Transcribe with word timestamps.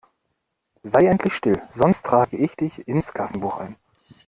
Sei 0.81 1.05
endlich 1.05 1.31
still, 1.35 1.61
sonst 1.75 2.03
trage 2.03 2.35
ich 2.35 2.55
dich 2.55 2.87
ins 2.87 3.13
Klassenbuch 3.13 3.57
ein! 3.57 3.75